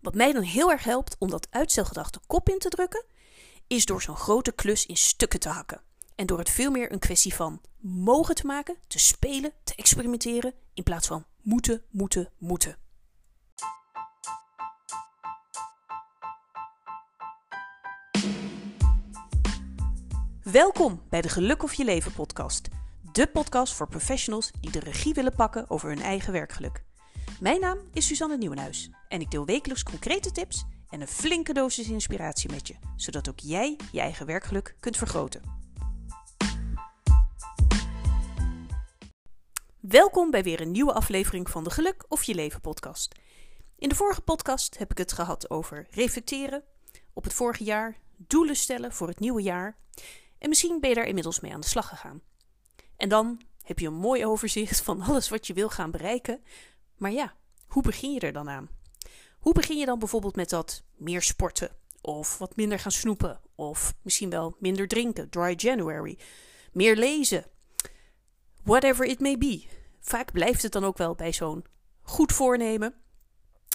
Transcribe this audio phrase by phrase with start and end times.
[0.00, 3.04] Wat mij dan heel erg helpt om dat uitstelgedrag de kop in te drukken,
[3.66, 5.80] is door zo'n grote klus in stukken te hakken.
[6.14, 10.54] En door het veel meer een kwestie van mogen te maken, te spelen, te experimenteren,
[10.74, 12.76] in plaats van moeten, moeten, moeten.
[20.42, 22.68] Welkom bij de Geluk of Je Leven podcast.
[23.12, 26.82] De podcast voor professionals die de regie willen pakken over hun eigen werkgeluk.
[27.40, 31.88] Mijn naam is Suzanne Nieuwenhuis en ik deel wekelijks concrete tips en een flinke dosis
[31.88, 35.42] inspiratie met je, zodat ook jij je eigen werkgeluk kunt vergroten.
[39.80, 43.14] Welkom bij weer een nieuwe aflevering van de Geluk of Je Leven podcast.
[43.78, 46.64] In de vorige podcast heb ik het gehad over reflecteren
[47.12, 49.76] op het vorige jaar, doelen stellen voor het nieuwe jaar
[50.38, 52.22] en misschien ben je daar inmiddels mee aan de slag gegaan.
[52.96, 56.42] En dan heb je een mooi overzicht van alles wat je wil gaan bereiken.
[57.00, 57.34] Maar ja,
[57.66, 58.68] hoe begin je er dan aan?
[59.38, 61.70] Hoe begin je dan bijvoorbeeld met dat meer sporten?
[62.00, 63.40] Of wat minder gaan snoepen?
[63.54, 66.18] Of misschien wel minder drinken, dry January.
[66.72, 67.44] Meer lezen.
[68.62, 69.64] Whatever it may be.
[70.00, 71.64] Vaak blijft het dan ook wel bij zo'n
[72.02, 72.94] goed voornemen.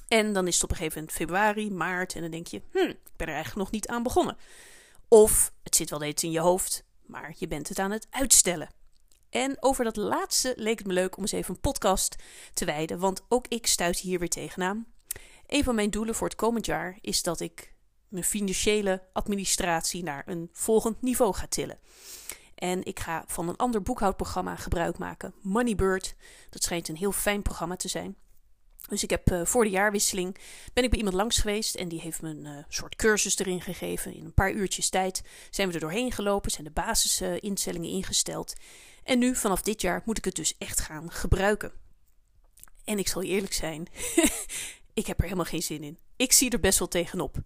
[0.08, 2.78] En dan is het op een gegeven moment februari, maart en dan denk je, hm,
[2.78, 4.38] ik ben er eigenlijk nog niet aan begonnen.
[5.08, 8.70] Of het zit wel eens in je hoofd, maar je bent het aan het uitstellen.
[9.36, 12.16] En over dat laatste leek het me leuk om eens even een podcast
[12.54, 14.86] te wijden, want ook ik stuit hier weer tegenaan.
[15.48, 17.74] Een van mijn doelen voor het komend jaar is dat ik
[18.08, 21.80] mijn financiële administratie naar een volgend niveau ga tillen.
[22.56, 26.16] En ik ga van een ander boekhoudprogramma gebruik maken, Moneybird.
[26.50, 28.16] Dat schijnt een heel fijn programma te zijn.
[28.90, 30.38] Dus ik heb uh, voor de jaarwisseling
[30.74, 33.62] ben ik bij iemand langs geweest en die heeft me een uh, soort cursus erin
[33.62, 34.14] gegeven.
[34.14, 38.54] In een paar uurtjes tijd zijn we er doorheen gelopen, zijn de basisinstellingen ingesteld.
[39.04, 41.72] En nu, vanaf dit jaar, moet ik het dus echt gaan gebruiken.
[42.84, 43.88] En ik zal eerlijk zijn,
[44.94, 45.98] ik heb er helemaal geen zin in.
[46.16, 47.38] Ik zie er best wel tegenop.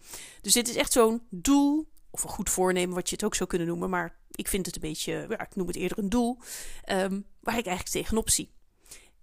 [0.42, 3.50] Dus dit is echt zo'n doel, of een goed voornemen, wat je het ook zou
[3.50, 3.90] kunnen noemen.
[3.90, 6.38] Maar ik vind het een beetje, ja, ik noem het eerder een doel,
[6.90, 8.52] um, waar ik eigenlijk tegenop zie.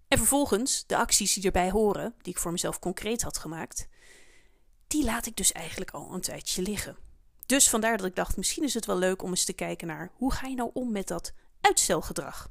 [0.09, 3.89] En vervolgens, de acties die erbij horen, die ik voor mezelf concreet had gemaakt,
[4.87, 6.97] die laat ik dus eigenlijk al een tijdje liggen.
[7.47, 10.11] Dus vandaar dat ik dacht, misschien is het wel leuk om eens te kijken naar
[10.15, 12.49] hoe ga je nou om met dat uitstelgedrag.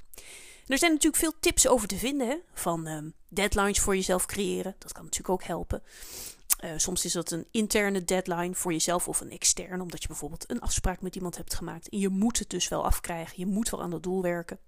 [0.67, 2.37] Er zijn natuurlijk veel tips over te vinden, hè?
[2.53, 5.83] van um, deadlines voor jezelf creëren, dat kan natuurlijk ook helpen.
[6.63, 10.51] Uh, soms is dat een interne deadline voor jezelf of een externe, omdat je bijvoorbeeld
[10.51, 11.89] een afspraak met iemand hebt gemaakt.
[11.89, 14.59] En je moet het dus wel afkrijgen, je moet wel aan dat doel werken.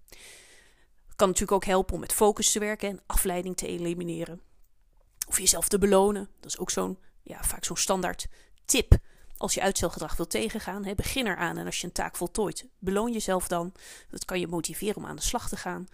[1.18, 4.42] Kan natuurlijk ook helpen om met focus te werken en afleiding te elimineren.
[5.28, 6.30] Of jezelf te belonen.
[6.40, 8.28] Dat is ook zo'n, ja, vaak zo'n standaard
[8.66, 8.98] tip.
[9.38, 11.58] Als je uitstelgedrag wilt tegengaan, hè, begin eraan.
[11.58, 13.74] En als je een taak voltooit, beloon jezelf dan.
[14.10, 15.88] Dat kan je motiveren om aan de slag te gaan.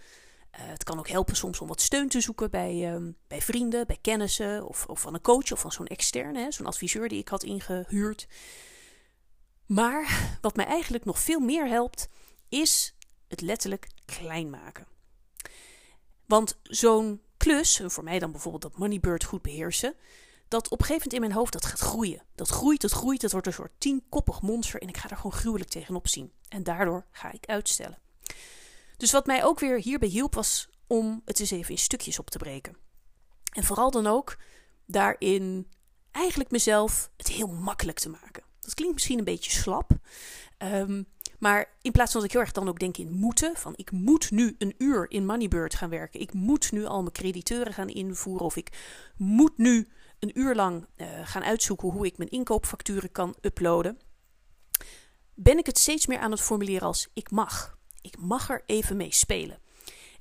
[0.54, 3.86] Uh, het kan ook helpen soms om wat steun te zoeken bij, um, bij vrienden,
[3.86, 4.68] bij kennissen.
[4.68, 8.28] Of, of van een coach of van zo'n externe, zo'n adviseur die ik had ingehuurd.
[9.66, 12.08] Maar wat mij eigenlijk nog veel meer helpt,
[12.48, 12.94] is
[13.28, 14.93] het letterlijk klein maken.
[16.26, 19.94] Want zo'n klus, voor mij dan bijvoorbeeld dat Moneybird goed beheersen,
[20.48, 22.22] dat op een gegeven moment in mijn hoofd dat gaat groeien.
[22.34, 25.32] Dat groeit, dat groeit, dat wordt een soort tienkoppig monster en ik ga er gewoon
[25.32, 26.32] gruwelijk tegenop zien.
[26.48, 27.98] En daardoor ga ik uitstellen.
[28.96, 32.30] Dus wat mij ook weer hierbij hielp was om het eens even in stukjes op
[32.30, 32.76] te breken.
[33.52, 34.38] En vooral dan ook
[34.86, 35.68] daarin
[36.10, 38.42] eigenlijk mezelf het heel makkelijk te maken.
[38.60, 39.90] Dat klinkt misschien een beetje slap.
[40.58, 41.06] Um,
[41.44, 43.90] maar in plaats van dat ik heel erg dan ook denk in moeten, van ik
[43.90, 47.88] moet nu een uur in Moneybird gaan werken, ik moet nu al mijn crediteuren gaan
[47.88, 48.72] invoeren of ik
[49.16, 49.88] moet nu
[50.18, 53.98] een uur lang uh, gaan uitzoeken hoe ik mijn inkoopfacturen kan uploaden,
[55.34, 57.78] ben ik het steeds meer aan het formuleren als ik mag.
[58.00, 59.58] Ik mag er even mee spelen.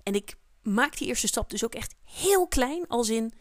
[0.03, 3.33] En ik maak die eerste stap dus ook echt heel klein, als in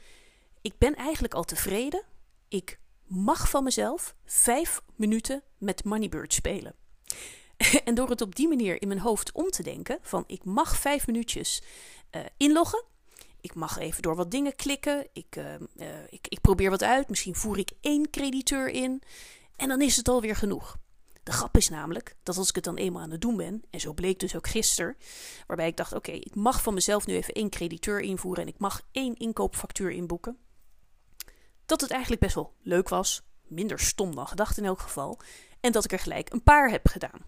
[0.61, 2.03] ik ben eigenlijk al tevreden.
[2.49, 6.75] Ik mag van mezelf vijf minuten met Moneybird spelen.
[7.85, 10.77] en door het op die manier in mijn hoofd om te denken: van ik mag
[10.77, 11.63] vijf minuutjes
[12.11, 12.85] uh, inloggen.
[13.41, 15.07] Ik mag even door wat dingen klikken.
[15.13, 15.45] Ik, uh,
[15.77, 17.09] uh, ik, ik probeer wat uit.
[17.09, 19.03] Misschien voer ik één crediteur in.
[19.57, 20.77] En dan is het alweer genoeg.
[21.23, 23.81] De grap is namelijk dat als ik het dan eenmaal aan het doen ben, en
[23.81, 24.97] zo bleek dus ook gisteren,
[25.47, 28.59] waarbij ik dacht: oké, ik mag van mezelf nu even één crediteur invoeren en ik
[28.59, 30.39] mag één inkoopfactuur inboeken.
[31.67, 35.21] Dat het eigenlijk best wel leuk was, minder stom dan gedacht in elk geval,
[35.61, 37.21] en dat ik er gelijk een paar heb gedaan.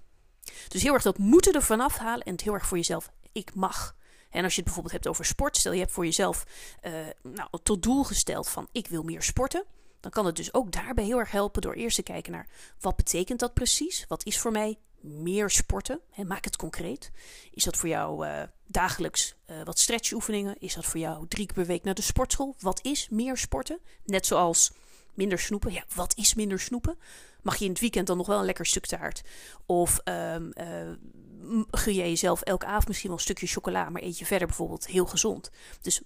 [0.68, 3.54] Dus heel erg dat moeten er vanaf halen en het heel erg voor jezelf, ik
[3.54, 3.96] mag.
[4.30, 6.46] En als je het bijvoorbeeld hebt over sport, stel je hebt voor jezelf
[6.82, 6.92] uh,
[7.22, 9.64] nou, tot doel gesteld van ik wil meer sporten.
[10.00, 12.48] Dan kan het dus ook daarbij heel erg helpen door eerst te kijken naar
[12.80, 14.04] wat betekent dat precies?
[14.08, 16.00] Wat is voor mij meer sporten?
[16.10, 17.10] He, maak het concreet.
[17.50, 20.56] Is dat voor jou uh, dagelijks uh, wat stretchoefeningen?
[20.58, 22.54] Is dat voor jou drie keer per week naar de sportschool?
[22.58, 23.78] Wat is meer sporten?
[24.04, 24.72] Net zoals
[25.14, 25.72] Minder snoepen.
[25.72, 26.98] Ja, wat is minder snoepen?
[27.44, 29.22] Mag je in het weekend dan nog wel een lekker stuk taart?
[29.66, 34.18] Of um, uh, gun je jezelf elke avond misschien wel een stukje chocola, maar eet
[34.18, 35.50] je verder bijvoorbeeld heel gezond?
[35.80, 36.00] Dus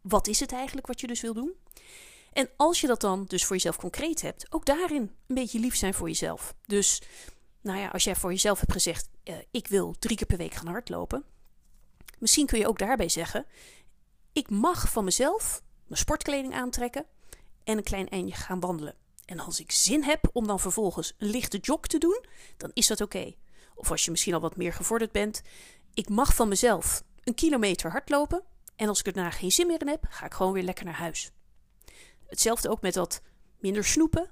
[0.00, 1.52] wat is het eigenlijk wat je dus wil doen?
[2.32, 5.76] En als je dat dan dus voor jezelf concreet hebt, ook daarin een beetje lief
[5.76, 6.54] zijn voor jezelf.
[6.66, 7.02] Dus,
[7.60, 10.54] nou ja, als jij voor jezelf hebt gezegd: uh, ik wil drie keer per week
[10.54, 11.24] gaan hardlopen,
[12.18, 13.46] misschien kun je ook daarbij zeggen:
[14.32, 17.06] ik mag van mezelf mijn sportkleding aantrekken
[17.64, 18.94] en een klein eindje gaan wandelen.
[19.26, 22.24] En als ik zin heb om dan vervolgens een lichte jog te doen,
[22.56, 23.34] dan is dat oké.
[23.74, 25.42] Of als je misschien al wat meer gevorderd bent,
[25.94, 28.42] ik mag van mezelf een kilometer hardlopen.
[28.76, 30.84] En als ik er daarna geen zin meer in heb, ga ik gewoon weer lekker
[30.84, 31.30] naar huis.
[32.26, 33.22] Hetzelfde ook met dat
[33.58, 34.30] minder snoepen.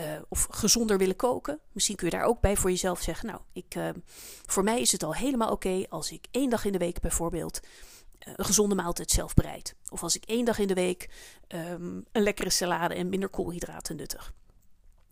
[0.00, 1.60] Uh, of gezonder willen koken.
[1.72, 3.88] Misschien kun je daar ook bij voor jezelf zeggen: Nou, ik, uh,
[4.46, 7.60] voor mij is het al helemaal oké als ik één dag in de week bijvoorbeeld
[8.24, 9.74] een gezonde maaltijd zelf bereid.
[9.88, 11.10] Of als ik één dag in de week
[11.48, 14.32] um, een lekkere salade en minder koolhydraten nuttig.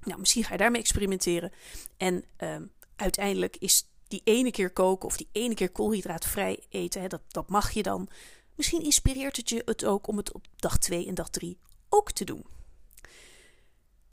[0.03, 1.53] Nou, misschien ga je daarmee experimenteren.
[1.97, 7.09] En um, uiteindelijk is die ene keer koken of die ene keer koolhydraatvrij eten, hè,
[7.09, 8.09] dat, dat mag je dan.
[8.55, 11.59] Misschien inspireert het je het ook om het op dag 2 en dag 3
[11.89, 12.47] ook te doen.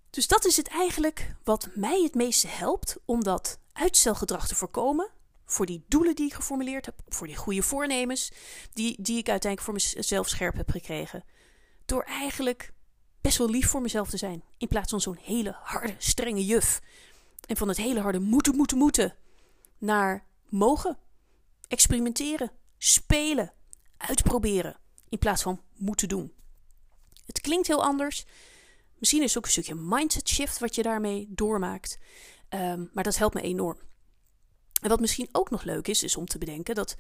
[0.10, 5.10] Dus dat is het eigenlijk wat mij het meeste helpt om dat uitstelgedrag te voorkomen.
[5.50, 8.32] Voor die doelen die ik geformuleerd heb, voor die goede voornemens
[8.74, 11.24] die, die ik uiteindelijk voor mezelf scherp heb gekregen.
[11.86, 12.74] Door eigenlijk
[13.22, 14.44] best wel lief voor mezelf te zijn.
[14.58, 16.82] In plaats van zo'n hele harde, strenge juf.
[17.46, 19.16] En van het hele harde moeten, moeten, moeten.
[19.78, 20.98] Naar mogen,
[21.68, 23.54] experimenteren, spelen,
[23.98, 24.78] uitproberen.
[25.10, 26.34] In plaats van moeten doen.
[27.26, 28.26] Het klinkt heel anders.
[28.98, 31.98] Misschien is het ook een stukje mindset shift wat je daarmee doormaakt.
[32.50, 33.78] Um, maar dat helpt me enorm.
[34.82, 36.96] En wat misschien ook nog leuk is, is om te bedenken dat.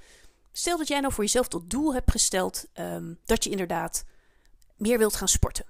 [0.51, 4.03] Stel dat jij nou voor jezelf tot doel hebt gesteld um, dat je inderdaad
[4.75, 5.65] meer wilt gaan sporten.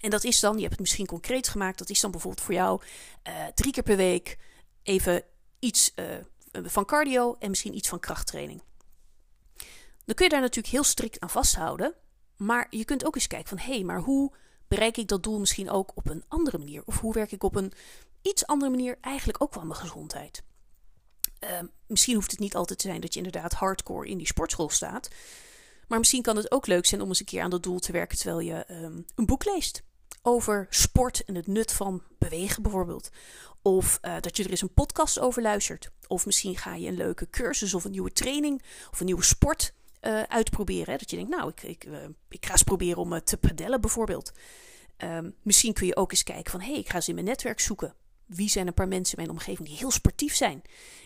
[0.00, 2.54] En dat is dan, je hebt het misschien concreet gemaakt, dat is dan bijvoorbeeld voor
[2.54, 2.82] jou
[3.28, 4.38] uh, drie keer per week
[4.82, 5.22] even
[5.58, 6.04] iets uh,
[6.52, 8.62] van cardio en misschien iets van krachttraining.
[10.04, 11.94] Dan kun je daar natuurlijk heel strikt aan vasthouden.
[12.36, 14.32] Maar je kunt ook eens kijken van hé, hey, maar hoe
[14.68, 16.82] bereik ik dat doel misschien ook op een andere manier?
[16.84, 17.72] Of hoe werk ik op een
[18.22, 20.42] iets andere manier eigenlijk ook wel mijn gezondheid?
[21.40, 24.68] Uh, misschien hoeft het niet altijd te zijn dat je inderdaad hardcore in die sportschool
[24.68, 25.08] staat.
[25.88, 27.92] Maar misschien kan het ook leuk zijn om eens een keer aan dat doel te
[27.92, 29.82] werken terwijl je um, een boek leest.
[30.22, 33.08] Over sport en het nut van bewegen bijvoorbeeld.
[33.62, 35.90] Of uh, dat je er eens een podcast over luistert.
[36.06, 39.72] Of misschien ga je een leuke cursus of een nieuwe training of een nieuwe sport
[40.00, 40.98] uh, uitproberen.
[40.98, 41.96] Dat je denkt, nou, ik, ik, uh,
[42.28, 44.32] ik ga eens proberen om te padellen bijvoorbeeld.
[45.04, 47.26] Um, misschien kun je ook eens kijken van, hé, hey, ik ga eens in mijn
[47.26, 47.94] netwerk zoeken.
[48.28, 50.62] Wie zijn een paar mensen in mijn omgeving die heel sportief zijn?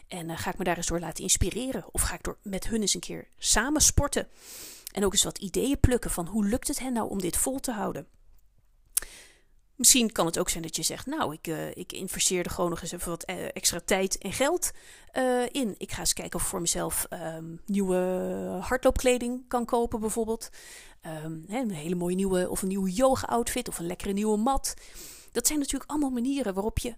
[0.09, 1.85] En ga ik me daar eens door laten inspireren?
[1.93, 4.29] Of ga ik door met hun eens een keer samen sporten?
[4.93, 7.61] En ook eens wat ideeën plukken van hoe lukt het hen nou om dit vol
[7.61, 8.07] te houden?
[9.75, 12.71] Misschien kan het ook zijn dat je zegt: Nou, ik, uh, ik investeer er gewoon
[12.71, 14.71] nog eens even wat uh, extra tijd en geld
[15.51, 15.75] in.
[15.79, 17.97] Ik ga eens kijken of ik voor mezelf um, nieuwe
[18.61, 20.49] hardloopkleding kan kopen, bijvoorbeeld.
[21.25, 24.75] Um, hè, een hele mooie nieuwe of een nieuwe yoga-outfit of een lekkere nieuwe mat.
[25.33, 26.95] Dat zijn natuurlijk allemaal manieren waarop je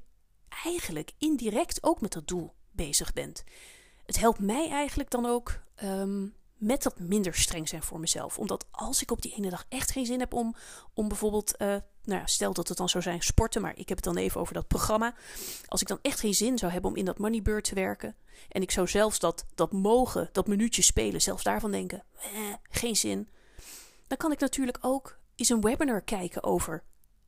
[0.64, 3.44] eigenlijk indirect ook met dat doel bezig bent.
[4.06, 8.38] Het helpt mij eigenlijk dan ook um, met dat minder streng zijn voor mezelf.
[8.38, 10.54] Omdat als ik op die ene dag echt geen zin heb om,
[10.94, 11.68] om bijvoorbeeld, uh,
[12.04, 14.40] nou ja, stel dat het dan zou zijn sporten, maar ik heb het dan even
[14.40, 15.14] over dat programma.
[15.67, 18.17] Als ik dan echt geen zin zou hebben om in dat Moneybird te werken.
[18.48, 22.96] En ik zou zelfs dat, dat mogen, dat minuutje spelen, zelfs daarvan denken, eh, geen
[22.96, 23.29] zin.
[24.06, 26.84] Dan kan ik natuurlijk ook eens een webinar kijken over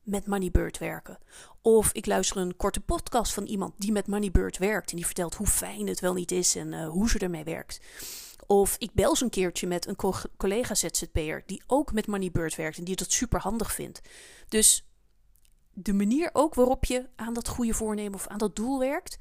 [0.07, 1.17] met Moneybird werken.
[1.61, 5.35] Of ik luister een korte podcast van iemand die met Moneybird werkt en die vertelt
[5.35, 7.79] hoe fijn het wel niet is en uh, hoe ze ermee werkt.
[8.45, 9.95] Of ik bel eens een keertje met een
[10.37, 14.01] collega ZZP'er die ook met Moneybird werkt en die dat super handig vindt.
[14.47, 14.85] Dus
[15.73, 19.17] de manier ook waarop je aan dat goede voornemen of aan dat doel werkt,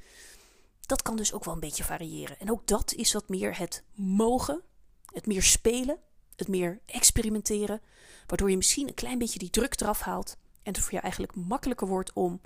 [0.80, 2.38] dat kan dus ook wel een beetje variëren.
[2.38, 4.62] En ook dat is wat meer het mogen,
[5.06, 5.98] het meer spelen,
[6.36, 7.80] het meer experimenteren,
[8.26, 11.34] waardoor je misschien een klein beetje die druk eraf haalt en het voor jou eigenlijk
[11.34, 12.40] makkelijker wordt om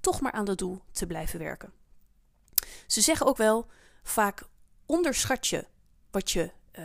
[0.00, 1.72] toch maar aan dat doel te blijven werken.
[2.86, 3.66] Ze zeggen ook wel
[4.02, 4.42] vaak
[4.86, 5.66] onderschat je
[6.10, 6.84] wat je uh,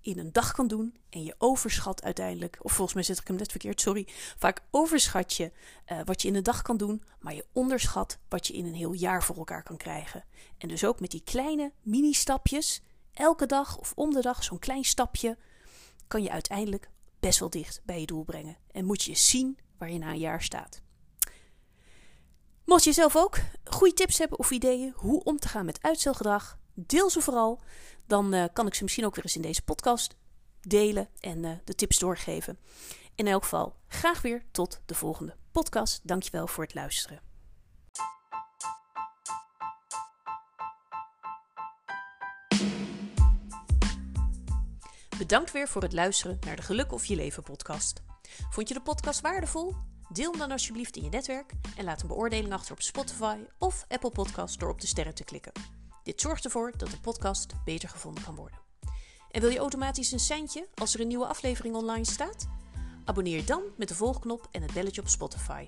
[0.00, 3.36] in een dag kan doen en je overschat uiteindelijk, of volgens mij zet ik hem
[3.36, 4.08] net verkeerd, sorry.
[4.38, 5.52] Vaak overschat je
[5.92, 8.74] uh, wat je in een dag kan doen, maar je onderschat wat je in een
[8.74, 10.24] heel jaar voor elkaar kan krijgen.
[10.58, 12.82] En dus ook met die kleine mini-stapjes,
[13.12, 15.36] elke dag of om de dag zo'n klein stapje,
[16.06, 18.56] kan je uiteindelijk best wel dicht bij je doel brengen.
[18.70, 20.82] En moet je zien waar je na een jaar staat.
[22.64, 26.58] Mocht je zelf ook goede tips hebben of ideeën hoe om te gaan met uitstelgedrag,
[26.74, 27.60] deel ze vooral.
[28.06, 30.16] Dan uh, kan ik ze misschien ook weer eens in deze podcast
[30.60, 32.58] delen en uh, de tips doorgeven.
[33.14, 35.36] In elk geval, graag weer tot de volgende.
[35.52, 36.00] podcast.
[36.02, 37.20] Dankjewel voor het luisteren.
[45.18, 48.02] Bedankt weer voor het luisteren naar de Geluk of Je Leven podcast.
[48.50, 49.74] Vond je de podcast waardevol?
[50.08, 53.84] Deel hem dan alsjeblieft in je netwerk en laat een beoordeling achter op Spotify of
[53.88, 55.52] Apple Podcast door op de sterren te klikken.
[56.02, 58.58] Dit zorgt ervoor dat de podcast beter gevonden kan worden.
[59.30, 62.48] En wil je automatisch een seintje als er een nieuwe aflevering online staat?
[63.04, 65.66] Abonneer dan met de volgknop en het belletje op Spotify.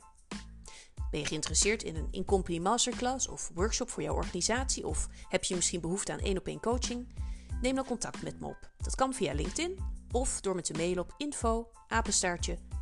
[1.11, 5.54] Ben je geïnteresseerd in een in-company masterclass of workshop voor jouw organisatie of heb je
[5.54, 7.14] misschien behoefte aan één op één coaching?
[7.61, 8.71] Neem dan contact met me op.
[8.76, 9.78] Dat kan via LinkedIn
[10.12, 11.71] of door me te mailen op info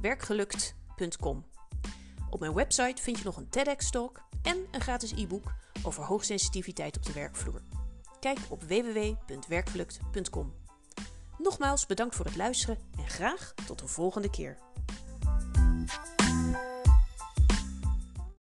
[0.00, 1.44] werkgelukt.com.
[2.30, 7.06] Op mijn website vind je nog een TEDx-talk en een gratis e-book over hoogsensitiviteit op
[7.06, 7.62] de werkvloer.
[8.20, 10.54] Kijk op www.werkgelukt.com.
[11.38, 14.58] Nogmaals bedankt voor het luisteren en graag tot de volgende keer.